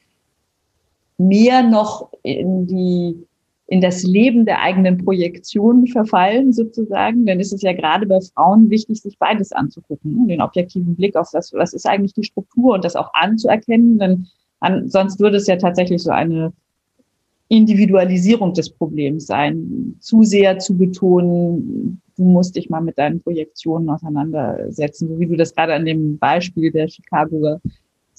[1.18, 3.26] mehr noch in die
[3.68, 8.70] in das Leben der eigenen Projektion verfallen, sozusagen, dann ist es ja gerade bei Frauen
[8.70, 10.28] wichtig, sich beides anzugucken, ne?
[10.28, 14.28] den objektiven Blick auf das, was ist eigentlich die Struktur und das auch anzuerkennen, denn
[14.60, 16.54] an, sonst würde es ja tatsächlich so eine
[17.48, 23.90] Individualisierung des Problems sein, zu sehr zu betonen, du musst dich mal mit deinen Projektionen
[23.90, 27.62] auseinandersetzen, so wie du das gerade an dem Beispiel der Chicagoer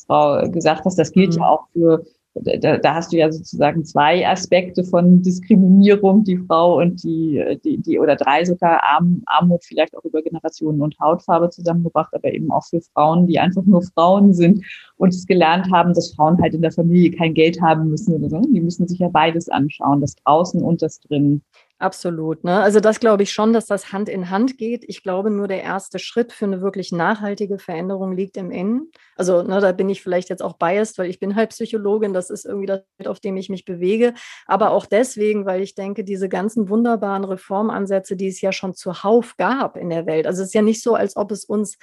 [0.06, 1.40] Frau gesagt hast, das gilt mhm.
[1.40, 2.04] ja auch für
[2.42, 7.78] da, da hast du ja sozusagen zwei Aspekte von Diskriminierung, die Frau und die, die,
[7.78, 12.50] die oder drei sogar Arm, Armut vielleicht auch über Generationen und Hautfarbe zusammengebracht, aber eben
[12.50, 14.64] auch für Frauen, die einfach nur Frauen sind
[14.96, 18.28] und es gelernt haben, dass Frauen halt in der Familie kein Geld haben müssen oder
[18.28, 18.40] so.
[18.40, 21.42] Die müssen sich ja beides anschauen, das draußen und das drin.
[21.78, 22.42] Absolut.
[22.42, 22.62] Ne?
[22.62, 24.82] Also das glaube ich schon, dass das Hand in Hand geht.
[24.88, 28.90] Ich glaube nur, der erste Schritt für eine wirklich nachhaltige Veränderung liegt im Innen.
[29.14, 32.14] Also ne, da bin ich vielleicht jetzt auch biased, weil ich bin halt Psychologin.
[32.14, 34.14] Das ist irgendwie das, auf dem ich mich bewege.
[34.46, 39.36] Aber auch deswegen, weil ich denke, diese ganzen wunderbaren Reformansätze, die es ja schon zuhauf
[39.36, 40.26] gab in der Welt.
[40.26, 41.76] Also es ist ja nicht so, als ob es uns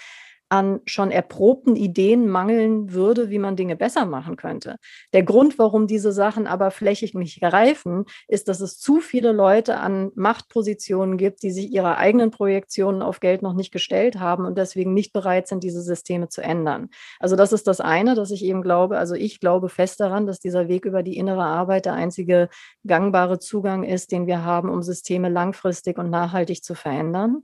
[0.53, 4.75] an schon erprobten Ideen mangeln würde, wie man Dinge besser machen könnte.
[5.11, 9.77] Der Grund, warum diese Sachen aber flächig nicht greifen, ist, dass es zu viele Leute
[9.77, 14.55] an Machtpositionen gibt, die sich ihre eigenen Projektionen auf Geld noch nicht gestellt haben und
[14.59, 16.89] deswegen nicht bereit sind, diese Systeme zu ändern.
[17.19, 20.39] Also das ist das eine, dass ich eben glaube, also ich glaube fest daran, dass
[20.39, 22.49] dieser Weg über die innere Arbeit der einzige
[22.85, 27.41] gangbare Zugang ist, den wir haben, um Systeme langfristig und nachhaltig zu verändern.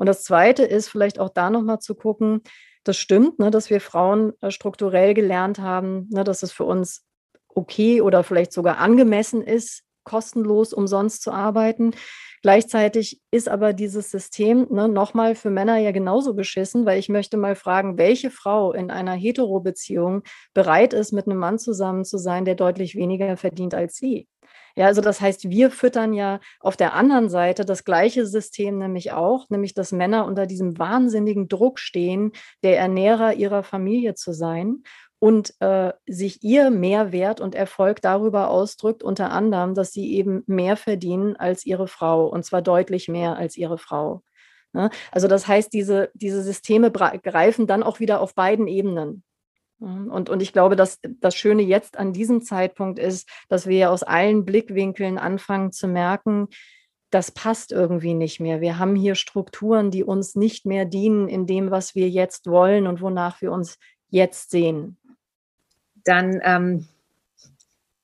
[0.00, 2.40] Und das Zweite ist vielleicht auch da nochmal zu gucken,
[2.84, 7.04] das stimmt, ne, dass wir Frauen äh, strukturell gelernt haben, ne, dass es für uns
[7.48, 11.90] okay oder vielleicht sogar angemessen ist, kostenlos umsonst zu arbeiten.
[12.40, 17.36] Gleichzeitig ist aber dieses System ne, nochmal für Männer ja genauso beschissen, weil ich möchte
[17.36, 20.22] mal fragen, welche Frau in einer Hetero-Beziehung
[20.54, 24.29] bereit ist, mit einem Mann zusammen zu sein, der deutlich weniger verdient als sie.
[24.76, 29.12] Ja, also das heißt, wir füttern ja auf der anderen Seite das gleiche System nämlich
[29.12, 34.82] auch, nämlich dass Männer unter diesem wahnsinnigen Druck stehen, der Ernährer ihrer Familie zu sein
[35.18, 40.76] und äh, sich ihr Mehrwert und Erfolg darüber ausdrückt, unter anderem, dass sie eben mehr
[40.76, 44.22] verdienen als ihre Frau und zwar deutlich mehr als ihre Frau.
[44.72, 44.90] Ne?
[45.12, 49.22] Also das heißt, diese, diese Systeme greifen dann auch wieder auf beiden Ebenen.
[49.80, 54.02] Und, und ich glaube, dass das Schöne jetzt an diesem Zeitpunkt ist, dass wir aus
[54.02, 56.48] allen Blickwinkeln anfangen zu merken,
[57.10, 58.60] das passt irgendwie nicht mehr.
[58.60, 62.86] Wir haben hier Strukturen, die uns nicht mehr dienen in dem, was wir jetzt wollen
[62.86, 63.78] und wonach wir uns
[64.10, 64.96] jetzt sehen.
[66.04, 66.86] Dann ähm,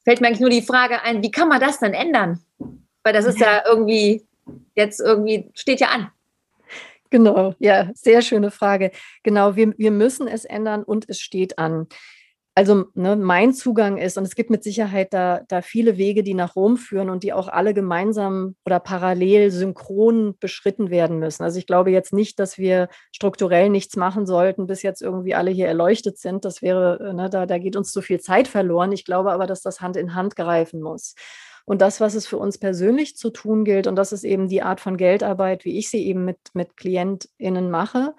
[0.05, 2.41] fällt mir eigentlich nur die Frage ein, wie kann man das dann ändern?
[3.05, 4.27] Weil das ist ja irgendwie
[4.75, 6.11] jetzt irgendwie, steht ja an.
[7.11, 8.90] Genau, ja, sehr schöne Frage.
[9.23, 11.87] Genau, wir, wir müssen es ändern und es steht an.
[12.59, 16.33] Also ne, mein Zugang ist, und es gibt mit Sicherheit da, da viele Wege, die
[16.33, 21.42] nach Rom führen und die auch alle gemeinsam oder parallel synchron beschritten werden müssen.
[21.42, 25.51] Also ich glaube jetzt nicht, dass wir strukturell nichts machen sollten, bis jetzt irgendwie alle
[25.51, 26.47] hier erleuchtet sind.
[26.47, 28.90] Das wäre, ne, da, da geht uns zu viel Zeit verloren.
[28.90, 31.14] Ich glaube aber, dass das Hand in Hand greifen muss.
[31.66, 34.62] Und das, was es für uns persönlich zu tun gilt, und das ist eben die
[34.62, 38.14] Art von Geldarbeit, wie ich sie eben mit, mit KlientInnen mache,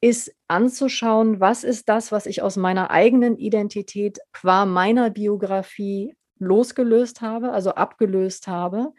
[0.00, 7.22] ist anzuschauen, was ist das, was ich aus meiner eigenen Identität qua meiner Biografie losgelöst
[7.22, 8.92] habe, also abgelöst habe,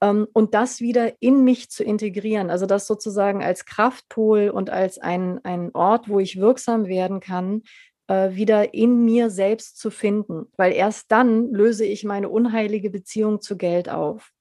[0.00, 4.98] ähm, und das wieder in mich zu integrieren, also das sozusagen als Kraftpol und als
[4.98, 7.62] ein, ein Ort, wo ich wirksam werden kann,
[8.10, 13.40] äh, wieder in mir selbst zu finden, weil erst dann löse ich meine unheilige Beziehung
[13.40, 14.32] zu Geld auf.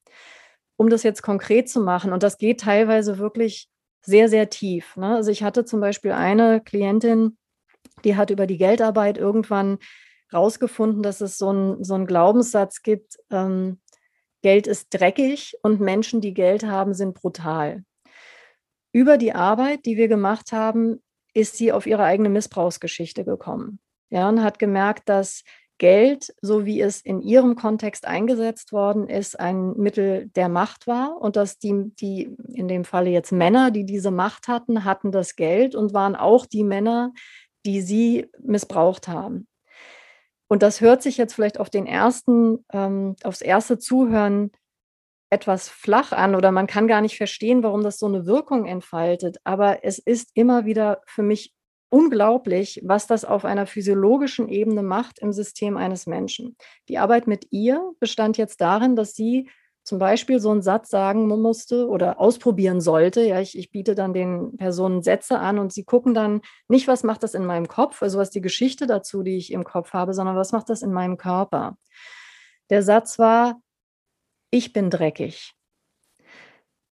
[0.75, 3.69] Um das jetzt konkret zu machen, und das geht teilweise wirklich
[4.01, 4.97] sehr, sehr tief.
[4.97, 5.15] Ne?
[5.15, 7.37] Also ich hatte zum Beispiel eine Klientin,
[8.03, 9.77] die hat über die Geldarbeit irgendwann
[10.33, 13.79] rausgefunden, dass es so, ein, so einen Glaubenssatz gibt, ähm,
[14.41, 17.83] Geld ist dreckig und Menschen, die Geld haben, sind brutal.
[18.93, 21.03] Über die Arbeit, die wir gemacht haben,
[21.39, 23.79] ist sie auf ihre eigene Missbrauchsgeschichte gekommen.
[24.09, 25.43] Ja, und hat gemerkt, dass
[25.77, 31.21] Geld, so wie es in ihrem Kontext eingesetzt worden ist, ein Mittel der Macht war
[31.21, 35.35] und dass die, die in dem Falle jetzt Männer, die diese Macht hatten, hatten das
[35.37, 37.13] Geld und waren auch die Männer,
[37.65, 39.47] die sie missbraucht haben.
[40.49, 44.51] Und das hört sich jetzt vielleicht auf den ersten, ähm, aufs erste Zuhören
[45.29, 49.37] etwas flach an oder man kann gar nicht verstehen, warum das so eine Wirkung entfaltet.
[49.43, 51.53] Aber es ist immer wieder für mich
[51.89, 56.55] unglaublich, was das auf einer physiologischen Ebene macht im System eines Menschen.
[56.87, 59.49] Die Arbeit mit ihr bestand jetzt darin, dass sie
[59.83, 63.21] zum Beispiel so einen Satz sagen musste oder ausprobieren sollte.
[63.21, 67.03] Ja, ich, ich biete dann den Personen Sätze an und sie gucken dann nicht, was
[67.03, 70.13] macht das in meinem Kopf, also was die Geschichte dazu, die ich im Kopf habe,
[70.13, 71.75] sondern was macht das in meinem Körper.
[72.69, 73.61] Der Satz war,
[74.51, 75.53] ich bin dreckig.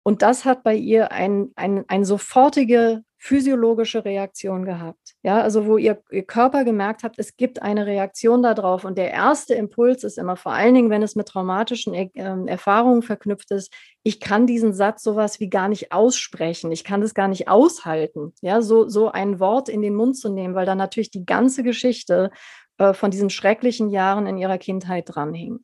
[0.03, 5.15] Und das hat bei ihr ein, ein, eine sofortige physiologische Reaktion gehabt.
[5.23, 8.85] Ja, also wo ihr, ihr Körper gemerkt hat, es gibt eine Reaktion darauf.
[8.85, 13.01] Und der erste Impuls ist immer, vor allen Dingen, wenn es mit traumatischen äh, Erfahrungen
[13.01, 16.71] verknüpft ist, ich kann diesen Satz sowas wie gar nicht aussprechen.
[16.71, 18.35] Ich kann das gar nicht aushalten.
[18.41, 21.63] Ja, so, so ein Wort in den Mund zu nehmen, weil da natürlich die ganze
[21.63, 22.29] Geschichte
[22.77, 25.61] äh, von diesen schrecklichen Jahren in ihrer Kindheit dranhing.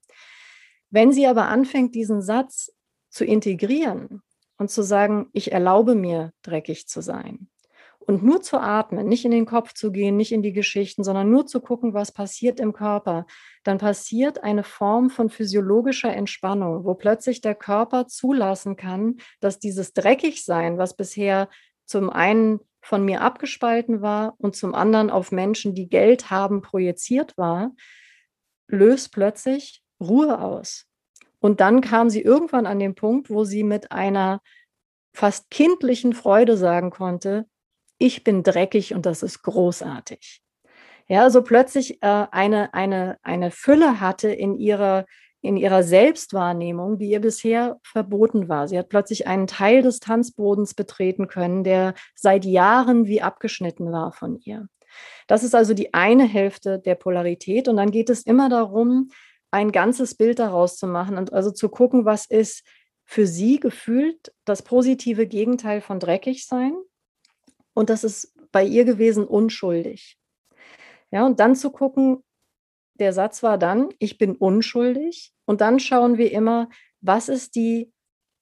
[0.92, 2.72] Wenn sie aber anfängt, diesen Satz
[3.10, 4.22] zu integrieren,
[4.62, 7.50] und zu sagen, ich erlaube mir, dreckig zu sein.
[7.98, 11.32] Und nur zu atmen, nicht in den Kopf zu gehen, nicht in die Geschichten, sondern
[11.32, 13.26] nur zu gucken, was passiert im Körper,
[13.64, 19.94] dann passiert eine Form von physiologischer Entspannung, wo plötzlich der Körper zulassen kann, dass dieses
[19.94, 21.50] Dreckigsein, was bisher
[21.86, 27.36] zum einen von mir abgespalten war und zum anderen auf Menschen, die Geld haben, projiziert
[27.36, 27.72] war,
[28.68, 30.88] löst plötzlich Ruhe aus.
[31.40, 34.42] Und dann kam sie irgendwann an den Punkt, wo sie mit einer
[35.14, 37.46] fast kindlichen Freude sagen konnte,
[37.98, 40.42] ich bin dreckig und das ist großartig.
[41.08, 45.06] Ja, so plötzlich äh, eine, eine, eine Fülle hatte in ihrer,
[45.42, 48.68] in ihrer Selbstwahrnehmung, die ihr bisher verboten war.
[48.68, 54.14] Sie hat plötzlich einen Teil des Tanzbodens betreten können, der seit Jahren wie abgeschnitten war
[54.14, 54.68] von ihr.
[55.28, 57.68] Das ist also die eine Hälfte der Polarität.
[57.68, 59.10] Und dann geht es immer darum,
[59.52, 62.66] ein ganzes Bild daraus zu machen und also zu gucken, was ist
[63.04, 66.74] für sie gefühlt das positive Gegenteil von dreckig sein.
[67.74, 70.18] Und das ist bei ihr gewesen unschuldig.
[71.12, 72.24] Ja, und dann zu gucken,
[72.96, 75.34] der Satz war dann, ich bin unschuldig.
[75.46, 76.70] Und dann schauen wir immer,
[77.02, 77.92] was ist die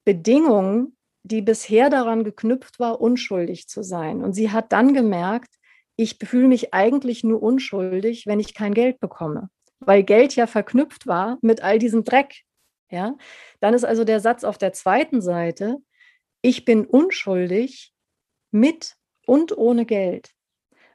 [0.06, 4.24] Bedingung, die bisher daran geknüpft war, unschuldig zu sein.
[4.24, 5.56] Und sie hat dann gemerkt,
[5.96, 11.08] ich fühle mich eigentlich nur unschuldig, wenn ich kein Geld bekomme weil Geld ja verknüpft
[11.08, 12.44] war mit all diesem Dreck.
[12.92, 13.16] Ja,
[13.60, 15.78] dann ist also der Satz auf der zweiten Seite,
[16.42, 17.94] ich bin unschuldig
[18.52, 20.32] mit und ohne Geld.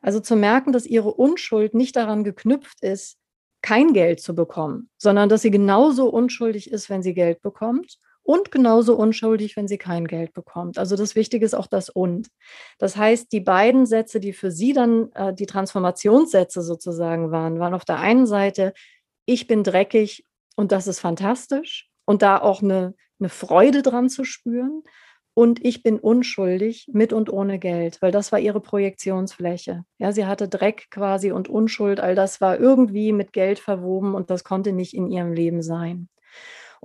[0.03, 3.17] Also zu merken, dass ihre Unschuld nicht daran geknüpft ist,
[3.63, 8.51] kein Geld zu bekommen, sondern dass sie genauso unschuldig ist, wenn sie Geld bekommt und
[8.51, 10.79] genauso unschuldig, wenn sie kein Geld bekommt.
[10.79, 12.29] Also das Wichtige ist auch das und.
[12.79, 17.75] Das heißt, die beiden Sätze, die für sie dann äh, die Transformationssätze sozusagen waren, waren
[17.75, 18.73] auf der einen Seite,
[19.27, 20.25] ich bin dreckig
[20.57, 24.83] und das ist fantastisch und da auch eine, eine Freude dran zu spüren.
[25.37, 29.85] Und ich bin unschuldig mit und ohne Geld, weil das war ihre Projektionsfläche.
[29.99, 34.31] Ja, sie hatte Dreck quasi und Unschuld, all das war irgendwie mit Geld verwoben und
[34.31, 36.09] das konnte nicht in ihrem Leben sein.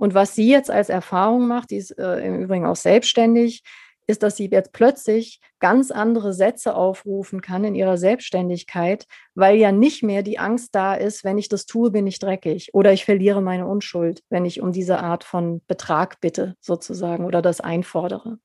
[0.00, 3.62] Und was sie jetzt als Erfahrung macht, die ist äh, im Übrigen auch selbstständig,
[4.06, 9.72] ist, dass sie jetzt plötzlich ganz andere Sätze aufrufen kann in ihrer Selbstständigkeit, weil ja
[9.72, 13.04] nicht mehr die Angst da ist, wenn ich das tue, bin ich dreckig oder ich
[13.04, 18.38] verliere meine Unschuld, wenn ich um diese Art von Betrag bitte sozusagen oder das einfordere.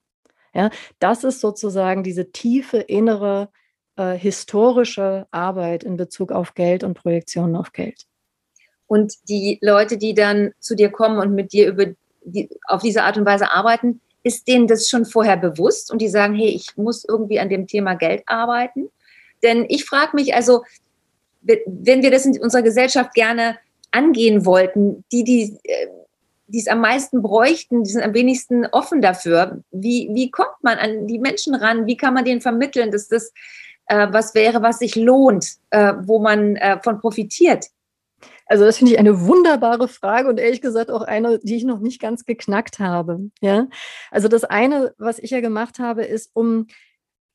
[0.54, 3.48] Ja, das ist sozusagen diese tiefe innere
[3.96, 8.08] äh, historische Arbeit in Bezug auf Geld und Projektionen auf Geld.
[8.88, 11.88] Und die Leute, die dann zu dir kommen und mit dir über
[12.24, 16.08] die, auf diese Art und Weise arbeiten, ist denen das schon vorher bewusst und die
[16.08, 18.90] sagen, hey, ich muss irgendwie an dem Thema Geld arbeiten?
[19.44, 20.64] Denn ich frage mich also,
[21.42, 23.58] wenn wir das in unserer Gesellschaft gerne
[23.92, 25.88] angehen wollten, die, die äh,
[26.48, 29.62] die es am meisten bräuchten, die sind am wenigsten offen dafür.
[29.72, 31.86] Wie, wie kommt man an die Menschen ran?
[31.86, 33.34] Wie kann man denen vermitteln, dass das
[33.88, 37.66] äh, was wäre, was sich lohnt, äh, wo man äh, von profitiert?
[38.46, 41.80] Also das finde ich eine wunderbare Frage und ehrlich gesagt auch eine, die ich noch
[41.80, 43.32] nicht ganz geknackt habe.
[43.42, 43.68] Ja,
[44.12, 46.68] also das eine, was ich ja gemacht habe, ist, um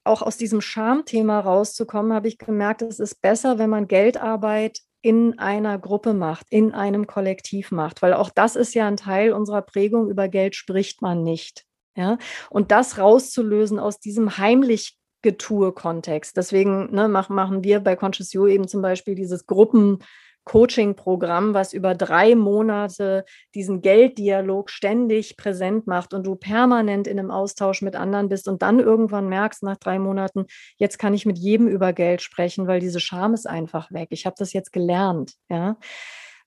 [0.04, 5.38] auch aus diesem Schamthema rauszukommen, habe ich gemerkt, es ist besser, wenn man Geldarbeit in
[5.38, 9.62] einer Gruppe macht, in einem Kollektiv macht, weil auch das ist ja ein Teil unserer
[9.62, 11.64] Prägung, über Geld spricht man nicht.
[11.96, 12.18] Ja?
[12.50, 16.36] Und das rauszulösen aus diesem heimlich Getue-Kontext.
[16.36, 19.98] Deswegen ne, machen wir bei Conscious You eben zum Beispiel dieses Gruppen-
[20.44, 23.24] Coaching-Programm, was über drei Monate
[23.54, 28.62] diesen Gelddialog ständig präsent macht und du permanent in einem Austausch mit anderen bist und
[28.62, 32.80] dann irgendwann merkst nach drei Monaten, jetzt kann ich mit jedem über Geld sprechen, weil
[32.80, 34.08] diese Scham ist einfach weg.
[34.10, 35.76] Ich habe das jetzt gelernt, ja.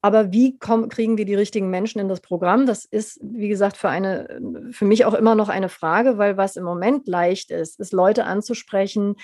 [0.01, 2.65] Aber wie kommen, kriegen wir die richtigen Menschen in das Programm?
[2.65, 6.57] Das ist, wie gesagt, für eine, für mich auch immer noch eine Frage, weil was
[6.57, 9.15] im Moment leicht ist, ist Leute anzusprechen,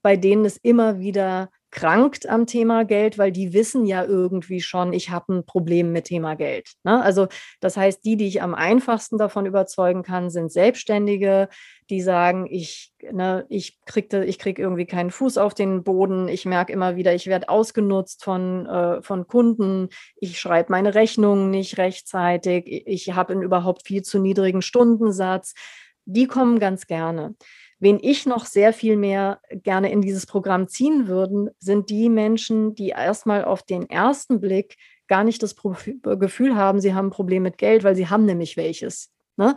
[0.00, 4.92] bei denen es immer wieder krankt am Thema Geld, weil die wissen ja irgendwie schon,
[4.92, 6.72] ich habe ein Problem mit Thema Geld.
[6.82, 7.02] Ne?
[7.02, 7.28] Also
[7.60, 11.48] das heißt, die, die ich am einfachsten davon überzeugen kann, sind Selbstständige,
[11.90, 16.46] die sagen, ich, ne, ich kriege ich krieg irgendwie keinen Fuß auf den Boden, ich
[16.46, 21.78] merke immer wieder, ich werde ausgenutzt von, äh, von Kunden, ich schreibe meine Rechnungen nicht
[21.78, 25.54] rechtzeitig, ich habe einen überhaupt viel zu niedrigen Stundensatz.
[26.06, 27.34] Die kommen ganz gerne.
[27.80, 32.74] Wen ich noch sehr viel mehr gerne in dieses Programm ziehen würden, sind die Menschen,
[32.74, 37.42] die erstmal auf den ersten Blick gar nicht das Gefühl haben, sie haben ein Problem
[37.42, 39.10] mit Geld, weil sie haben nämlich welches.
[39.36, 39.56] Ne?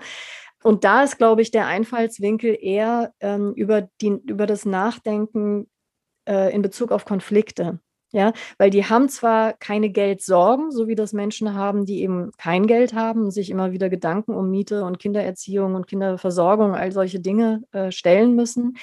[0.63, 5.69] Und da ist, glaube ich, der Einfallswinkel eher ähm, über, die, über das Nachdenken
[6.27, 7.79] äh, in Bezug auf Konflikte.
[8.13, 12.67] Ja, weil die haben zwar keine Geldsorgen, so wie das Menschen haben, die eben kein
[12.67, 17.21] Geld haben und sich immer wieder Gedanken um Miete und Kindererziehung und Kinderversorgung, all solche
[17.21, 18.75] Dinge äh, stellen müssen.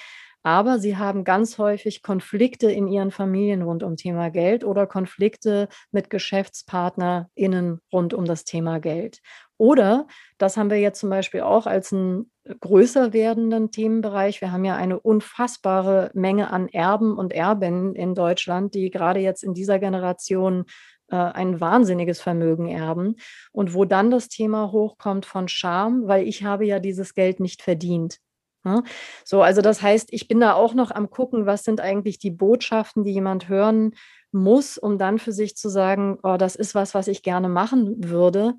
[0.43, 5.69] Aber sie haben ganz häufig Konflikte in ihren Familien rund um Thema Geld oder Konflikte
[5.91, 9.21] mit GeschäftspartnerInnen rund um das Thema Geld.
[9.59, 10.07] Oder,
[10.39, 14.41] das haben wir jetzt zum Beispiel auch als einen größer werdenden Themenbereich.
[14.41, 19.43] Wir haben ja eine unfassbare Menge an Erben und Erben in Deutschland, die gerade jetzt
[19.43, 20.65] in dieser Generation
[21.11, 23.17] äh, ein wahnsinniges Vermögen erben.
[23.51, 27.63] Und wo dann das Thema hochkommt von Scham, weil ich habe ja dieses Geld nicht
[27.63, 28.19] verdient.
[28.65, 28.83] Ne?
[29.25, 32.31] So, also das heißt, ich bin da auch noch am gucken, was sind eigentlich die
[32.31, 33.95] Botschaften, die jemand hören
[34.31, 37.97] muss, um dann für sich zu sagen, oh, das ist was, was ich gerne machen
[38.09, 38.55] würde.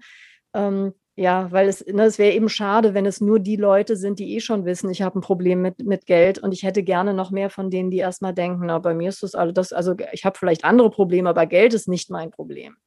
[0.54, 4.20] Ähm, ja, weil es, ne, es wäre eben schade, wenn es nur die Leute sind,
[4.20, 7.14] die eh schon wissen, ich habe ein Problem mit, mit Geld und ich hätte gerne
[7.14, 10.24] noch mehr von denen, die erstmal denken, na, bei mir ist das alles, also ich
[10.24, 12.78] habe vielleicht andere Probleme, aber Geld ist nicht mein Problem.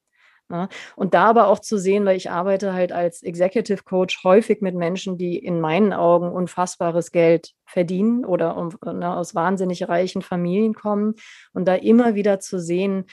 [0.48, 0.68] Ne?
[0.96, 4.74] Und da aber auch zu sehen, weil ich arbeite halt als Executive Coach häufig mit
[4.74, 10.74] Menschen, die in meinen Augen unfassbares Geld verdienen oder um, ne, aus wahnsinnig reichen Familien
[10.74, 11.14] kommen
[11.54, 13.06] und da immer wieder zu sehen,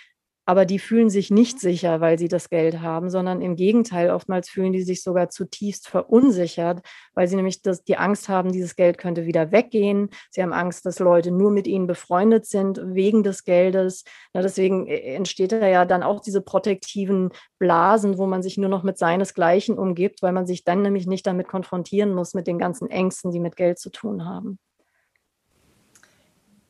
[0.50, 4.50] aber die fühlen sich nicht sicher, weil sie das Geld haben, sondern im Gegenteil, oftmals
[4.50, 6.82] fühlen die sich sogar zutiefst verunsichert,
[7.14, 10.10] weil sie nämlich das, die Angst haben, dieses Geld könnte wieder weggehen.
[10.32, 14.06] Sie haben Angst, dass Leute nur mit ihnen befreundet sind wegen des Geldes.
[14.34, 18.70] Na, deswegen äh, entsteht da ja dann auch diese protektiven Blasen, wo man sich nur
[18.70, 22.58] noch mit seinesgleichen umgibt, weil man sich dann nämlich nicht damit konfrontieren muss mit den
[22.58, 24.58] ganzen Ängsten, die mit Geld zu tun haben.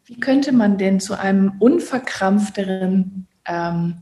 [0.03, 3.97] Wie könnte man denn zu einem unverkrampfteren ähm,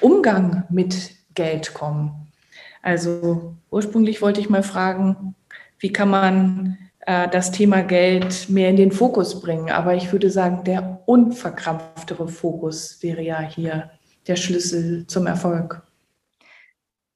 [0.00, 2.32] Umgang mit Geld kommen.
[2.82, 5.34] Also ursprünglich wollte ich mal fragen,
[5.78, 9.70] wie kann man äh, das Thema Geld mehr in den Fokus bringen?
[9.70, 13.90] Aber ich würde sagen, der unverkrampftere Fokus wäre ja hier
[14.26, 15.82] der Schlüssel zum Erfolg.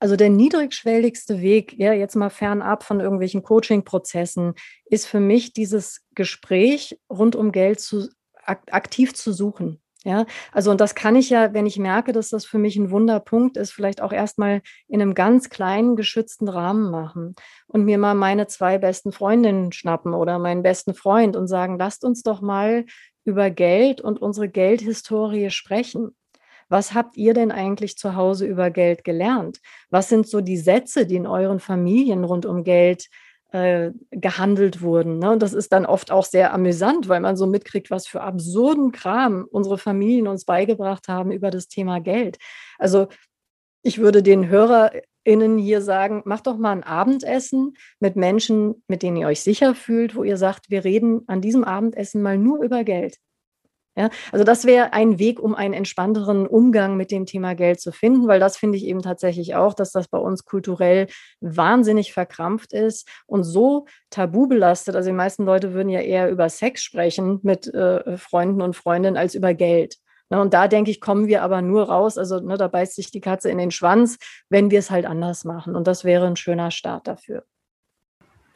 [0.01, 6.03] Also der niedrigschwelligste Weg, ja, jetzt mal fernab von irgendwelchen Coaching-Prozessen, ist für mich dieses
[6.15, 8.09] Gespräch rund um Geld zu,
[8.45, 9.81] aktiv zu suchen.
[10.05, 12.93] Ja, also und das kann ich ja, wenn ich merke, dass das für mich ein
[12.93, 17.35] Wunderpunkt ist, vielleicht auch erstmal in einem ganz kleinen, geschützten Rahmen machen
[17.67, 22.05] und mir mal meine zwei besten Freundinnen schnappen oder meinen besten Freund und sagen, lasst
[22.05, 22.85] uns doch mal
[23.25, 26.15] über Geld und unsere Geldhistorie sprechen.
[26.69, 29.61] Was habt ihr denn eigentlich zu Hause über Geld gelernt?
[29.91, 35.19] Was sind so die Sätze, die in euren Familien rund um Geld äh, gehandelt wurden.
[35.19, 35.31] Ne?
[35.31, 38.93] Und das ist dann oft auch sehr amüsant, weil man so mitkriegt, was für absurden
[38.93, 42.37] Kram unsere Familien uns beigebracht haben über das Thema Geld.
[42.79, 43.09] Also
[43.83, 49.17] ich würde den HörerInnen hier sagen, macht doch mal ein Abendessen mit Menschen, mit denen
[49.17, 52.85] ihr euch sicher fühlt, wo ihr sagt, wir reden an diesem Abendessen mal nur über
[52.85, 53.17] Geld.
[53.99, 57.91] Ja, also das wäre ein Weg, um einen entspannteren Umgang mit dem Thema Geld zu
[57.91, 61.09] finden, weil das finde ich eben tatsächlich auch, dass das bei uns kulturell
[61.41, 64.95] wahnsinnig verkrampft ist und so tabu belastet.
[64.95, 69.17] Also die meisten Leute würden ja eher über Sex sprechen mit äh, Freunden und Freundinnen
[69.17, 69.97] als über Geld.
[70.31, 72.19] Ne, und da denke ich, kommen wir aber nur raus.
[72.19, 75.45] Also ne, da beißt sich die Katze in den Schwanz, wenn wir es halt anders
[75.45, 75.75] machen.
[75.75, 77.43] Und das wäre ein schöner Start dafür.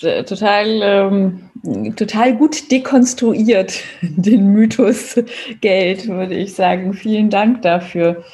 [0.03, 5.21] Äh, total, ähm, total gut dekonstruiert, den Mythos
[5.61, 6.95] Geld, würde ich sagen.
[6.95, 8.25] Vielen Dank dafür.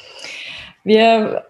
[0.83, 1.43] Wir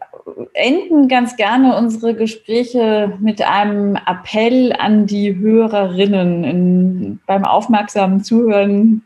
[0.54, 6.44] enden ganz gerne unsere Gespräche mit einem Appell an die Hörerinnen.
[6.44, 9.02] In, beim aufmerksamen Zuhören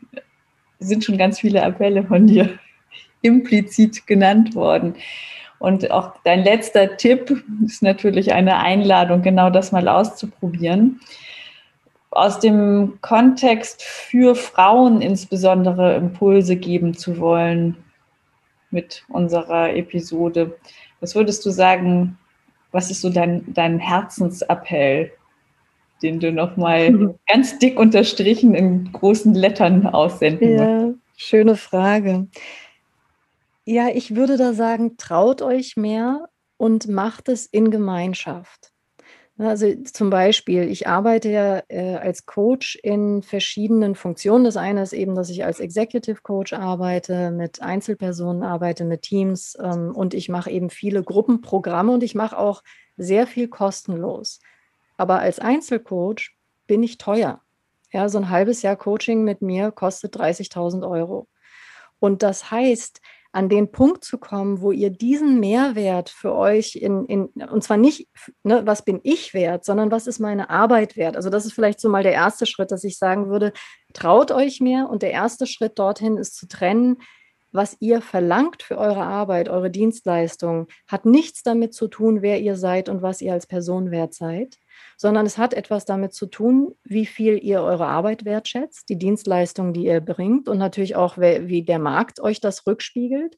[0.80, 2.50] sind schon ganz viele Appelle von dir
[3.22, 4.94] implizit genannt worden.
[5.64, 11.00] Und auch dein letzter Tipp ist natürlich eine Einladung, genau das mal auszuprobieren.
[12.10, 17.78] Aus dem Kontext für Frauen insbesondere Impulse geben zu wollen
[18.70, 20.54] mit unserer Episode.
[21.00, 22.18] Was würdest du sagen,
[22.70, 25.12] was ist so dein, dein Herzensappell,
[26.02, 27.14] den du nochmal mhm.
[27.32, 30.90] ganz dick unterstrichen in großen Lettern aussenden ja.
[31.16, 32.26] Schöne Frage.
[33.64, 38.74] Ja, ich würde da sagen, traut euch mehr und macht es in Gemeinschaft.
[39.36, 44.44] Also zum Beispiel, ich arbeite ja äh, als Coach in verschiedenen Funktionen.
[44.44, 49.56] Das eine ist eben, dass ich als Executive Coach arbeite, mit Einzelpersonen arbeite, mit Teams
[49.60, 52.62] ähm, und ich mache eben viele Gruppenprogramme und ich mache auch
[52.96, 54.38] sehr viel kostenlos.
[54.96, 56.36] Aber als Einzelcoach
[56.68, 57.40] bin ich teuer.
[57.92, 61.26] Ja, so ein halbes Jahr Coaching mit mir kostet 30.000 Euro.
[61.98, 63.00] Und das heißt,
[63.34, 67.76] an den Punkt zu kommen, wo ihr diesen Mehrwert für euch in, in und zwar
[67.76, 68.08] nicht,
[68.44, 71.16] ne, was bin ich wert, sondern was ist meine Arbeit wert?
[71.16, 73.52] Also das ist vielleicht so mal der erste Schritt, dass ich sagen würde,
[73.92, 76.98] traut euch mehr und der erste Schritt dorthin ist zu trennen,
[77.50, 82.56] was ihr verlangt für eure Arbeit, eure Dienstleistung, hat nichts damit zu tun, wer ihr
[82.56, 84.58] seid und was ihr als Person wert seid,
[85.04, 89.74] sondern es hat etwas damit zu tun, wie viel ihr eure Arbeit wertschätzt, die Dienstleistung,
[89.74, 93.36] die ihr bringt und natürlich auch, wie der Markt euch das rückspiegelt.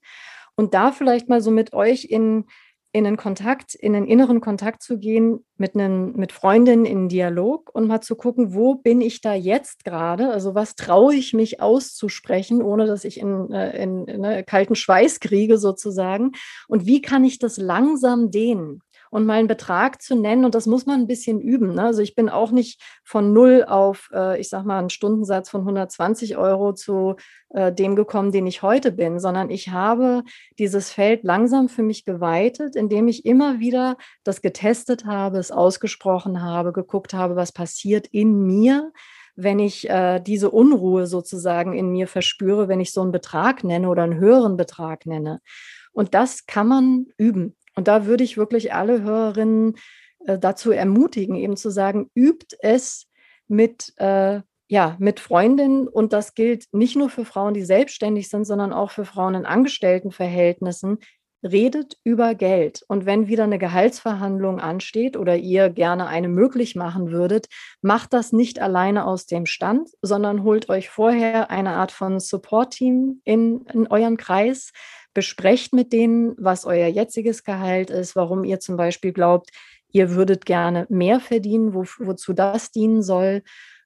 [0.55, 2.45] Und da vielleicht mal so mit euch in,
[2.93, 7.69] in einen Kontakt, in einen inneren Kontakt zu gehen, mit, einen, mit Freundinnen in Dialog
[7.75, 10.31] und mal zu gucken, wo bin ich da jetzt gerade?
[10.31, 14.77] Also was traue ich mich auszusprechen, ohne dass ich in, äh, in, in, ne, kalten
[14.77, 16.31] Schweiß kriege sozusagen?
[16.69, 18.83] Und wie kann ich das langsam dehnen?
[19.11, 20.45] Und mal einen Betrag zu nennen.
[20.45, 21.75] Und das muss man ein bisschen üben.
[21.75, 21.83] Ne?
[21.83, 25.63] Also ich bin auch nicht von null auf, äh, ich sag mal, einen Stundensatz von
[25.63, 27.17] 120 Euro zu
[27.51, 30.23] äh, dem gekommen, den ich heute bin, sondern ich habe
[30.59, 36.43] dieses Feld langsam für mich geweitet, indem ich immer wieder das getestet habe, es ausgesprochen
[36.43, 38.93] habe, geguckt habe, was passiert in mir
[39.37, 43.89] wenn ich äh, diese Unruhe sozusagen in mir verspüre, wenn ich so einen Betrag nenne
[43.89, 45.41] oder einen höheren Betrag nenne.
[45.93, 47.56] Und das kann man üben.
[47.77, 49.77] Und da würde ich wirklich alle Hörerinnen
[50.27, 53.07] äh, dazu ermutigen, eben zu sagen, übt es
[53.49, 55.87] mit, äh, ja, mit Freundinnen.
[55.87, 59.47] Und das gilt nicht nur für Frauen, die selbstständig sind, sondern auch für Frauen in
[59.47, 60.99] Angestelltenverhältnissen.
[61.43, 62.83] Redet über Geld.
[62.89, 67.47] Und wenn wieder eine Gehaltsverhandlung ansteht oder ihr gerne eine möglich machen würdet,
[67.83, 73.20] macht das nicht alleine aus dem Stand, sondern holt euch vorher eine Art von Support-Team
[73.22, 74.72] in, in euren Kreis,
[75.17, 79.49] besprecht mit denen, was euer jetziges Gehalt ist, warum ihr zum Beispiel glaubt,
[79.91, 83.43] ihr würdet gerne mehr verdienen, wo, wozu das dienen soll.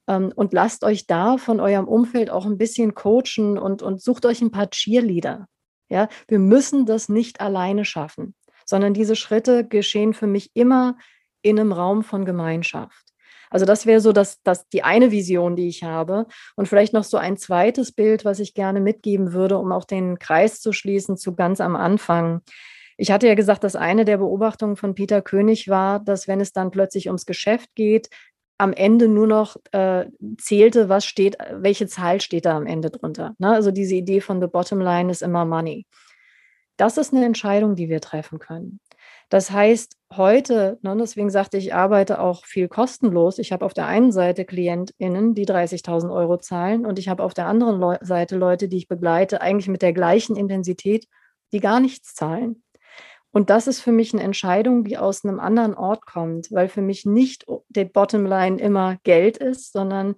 [0.08, 4.26] Ähm, und lasst euch da von eurem Umfeld auch ein bisschen coachen und, und sucht
[4.26, 5.46] euch ein paar Cheerleader.
[5.88, 8.34] Ja, wir müssen das nicht alleine schaffen,
[8.66, 10.98] sondern diese Schritte geschehen für mich immer
[11.42, 13.09] in einem Raum von Gemeinschaft.
[13.50, 16.26] Also das wäre so das, das, die eine Vision, die ich habe.
[16.56, 20.18] Und vielleicht noch so ein zweites Bild, was ich gerne mitgeben würde, um auch den
[20.18, 22.42] Kreis zu schließen zu ganz am Anfang.
[22.96, 26.52] Ich hatte ja gesagt, dass eine der Beobachtungen von Peter König war, dass wenn es
[26.52, 28.08] dann plötzlich ums Geschäft geht,
[28.58, 33.34] am Ende nur noch äh, zählte, was steht, welche Zahl steht da am Ende drunter.
[33.38, 33.48] Ne?
[33.48, 35.86] Also diese Idee von the bottom line ist immer money.
[36.76, 38.80] Das ist eine Entscheidung, die wir treffen können.
[39.30, 43.38] Das heißt, heute, ne, deswegen sagte ich, arbeite auch viel kostenlos.
[43.38, 47.34] Ich habe auf der einen Seite KlientInnen, die 30.000 Euro zahlen und ich habe auf
[47.34, 51.06] der anderen Leu Seite Leute, die ich begleite, eigentlich mit der gleichen Intensität,
[51.52, 52.62] die gar nichts zahlen.
[53.32, 56.82] Und das ist für mich eine Entscheidung, die aus einem anderen Ort kommt, weil für
[56.82, 60.16] mich nicht die Bottomline immer Geld ist, sondern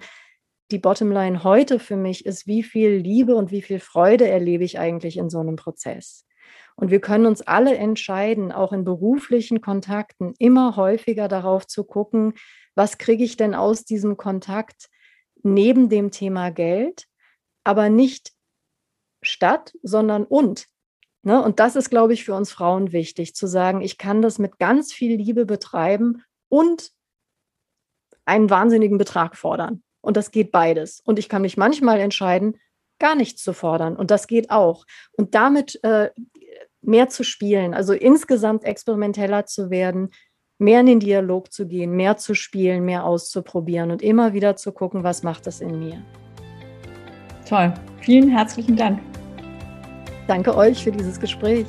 [0.71, 4.79] die Bottomline heute für mich ist, wie viel Liebe und wie viel Freude erlebe ich
[4.79, 6.25] eigentlich in so einem Prozess.
[6.77, 12.35] Und wir können uns alle entscheiden, auch in beruflichen Kontakten immer häufiger darauf zu gucken,
[12.75, 14.89] was kriege ich denn aus diesem Kontakt
[15.43, 17.07] neben dem Thema Geld,
[17.65, 18.33] aber nicht
[19.23, 20.67] statt, sondern und.
[21.23, 21.43] Ne?
[21.43, 24.59] Und das ist, glaube ich, für uns Frauen wichtig, zu sagen, ich kann das mit
[24.59, 26.91] ganz viel Liebe betreiben und
[28.25, 29.83] einen wahnsinnigen Betrag fordern.
[30.01, 31.01] Und das geht beides.
[31.01, 32.59] Und ich kann mich manchmal entscheiden,
[33.03, 33.97] gar nichts zu fordern.
[33.97, 34.87] Und das geht auch.
[35.13, 36.11] Und damit äh,
[36.81, 40.11] mehr zu spielen, also insgesamt experimenteller zu werden,
[40.59, 44.71] mehr in den Dialog zu gehen, mehr zu spielen, mehr auszuprobieren und immer wieder zu
[44.71, 46.01] gucken, was macht das in mir.
[47.49, 47.75] Toll.
[48.01, 49.01] Vielen herzlichen Dank.
[50.29, 51.67] Danke euch für dieses Gespräch.